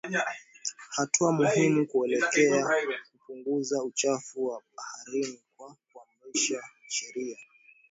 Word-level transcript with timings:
Hatua 0.95 1.31
muhimu 1.31 1.87
kuelekea 1.87 2.63
kupunguza 3.11 3.83
uchafuzi 3.83 4.41
wa 4.47 4.61
baharini 4.77 5.43
kwa 5.57 5.75
kuimarisha 5.93 6.63
sheria 6.87 7.37